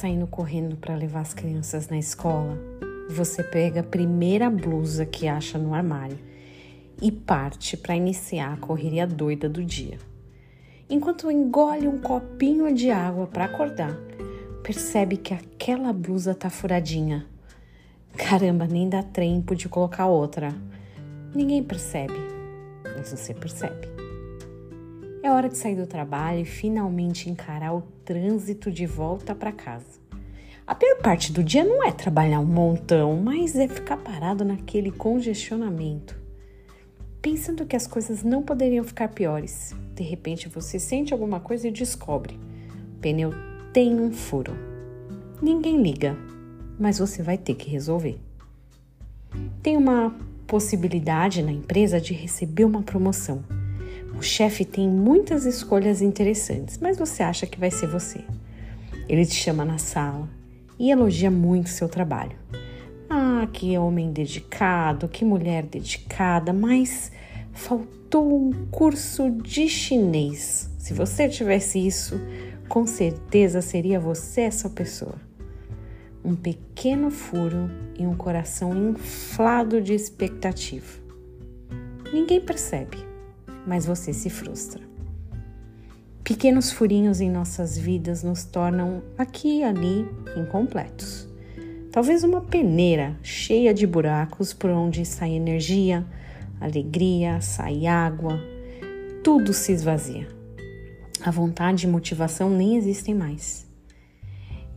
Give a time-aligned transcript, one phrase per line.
[0.00, 2.58] saindo correndo para levar as crianças na escola,
[3.10, 6.18] você pega a primeira blusa que acha no armário
[7.02, 9.98] e parte para iniciar a correria doida do dia.
[10.88, 13.94] Enquanto engole um copinho de água para acordar,
[14.62, 17.26] percebe que aquela blusa tá furadinha.
[18.16, 20.54] Caramba, nem dá tempo de colocar outra.
[21.34, 22.18] Ninguém percebe,
[22.96, 24.09] mas você percebe.
[25.22, 30.00] É hora de sair do trabalho e finalmente encarar o trânsito de volta para casa.
[30.66, 34.90] A pior parte do dia não é trabalhar um montão, mas é ficar parado naquele
[34.90, 36.20] congestionamento
[37.20, 39.74] pensando que as coisas não poderiam ficar piores.
[39.94, 42.38] De repente você sente alguma coisa e descobre:
[42.96, 43.32] o pneu
[43.72, 44.52] tem um furo.
[45.40, 46.16] Ninguém liga,
[46.78, 48.18] mas você vai ter que resolver.
[49.62, 50.14] Tem uma
[50.46, 53.44] possibilidade na empresa de receber uma promoção.
[54.20, 58.20] O chefe tem muitas escolhas interessantes, mas você acha que vai ser você.
[59.08, 60.28] Ele te chama na sala
[60.78, 62.36] e elogia muito seu trabalho.
[63.08, 67.10] Ah, que homem dedicado, que mulher dedicada, mas
[67.54, 70.68] faltou um curso de chinês.
[70.76, 72.20] Se você tivesse isso,
[72.68, 75.14] com certeza seria você essa pessoa.
[76.22, 81.00] Um pequeno furo e um coração inflado de expectativa.
[82.12, 83.08] Ninguém percebe,
[83.66, 84.80] mas você se frustra.
[86.22, 91.28] Pequenos furinhos em nossas vidas nos tornam aqui e ali incompletos.
[91.90, 96.06] Talvez uma peneira cheia de buracos por onde sai energia,
[96.60, 98.38] alegria, sai água,
[99.24, 100.28] tudo se esvazia.
[101.20, 103.66] A vontade e motivação nem existem mais.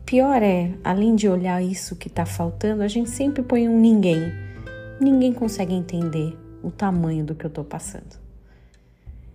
[0.04, 4.20] Pior é, além de olhar isso que está faltando, a gente sempre põe um ninguém.
[5.00, 8.23] Ninguém consegue entender o tamanho do que eu estou passando.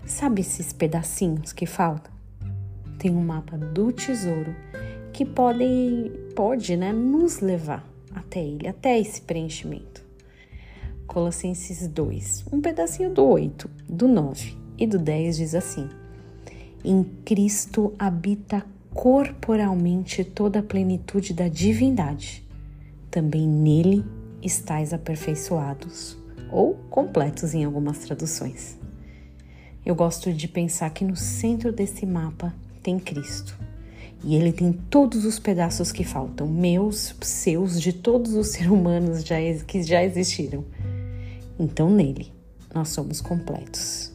[0.09, 2.11] Sabe esses pedacinhos que faltam?
[2.97, 4.55] Tem um mapa do tesouro
[5.13, 10.03] que pode, pode né, nos levar até ele, até esse preenchimento.
[11.05, 15.87] Colossenses 2, um pedacinho do 8, do 9 e do 10 diz assim:
[16.83, 22.43] Em Cristo habita corporalmente toda a plenitude da divindade.
[23.11, 24.03] Também nele
[24.41, 26.17] estáis aperfeiçoados,
[26.51, 28.79] ou completos em algumas traduções.
[29.89, 33.57] Eu gosto de pensar que no centro desse mapa tem Cristo
[34.23, 39.25] e ele tem todos os pedaços que faltam, meus, seus, de todos os seres humanos
[39.25, 40.63] já, que já existiram.
[41.59, 42.31] Então, nele,
[42.71, 44.13] nós somos completos.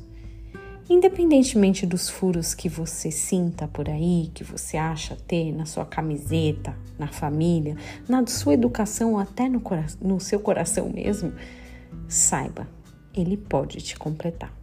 [0.89, 6.77] Independentemente dos furos que você sinta por aí, que você acha ter na sua camiseta,
[6.97, 7.77] na família,
[8.09, 9.61] na sua educação ou até no,
[10.01, 11.33] no seu coração mesmo,
[12.07, 12.69] saiba,
[13.13, 14.63] ele pode te completar.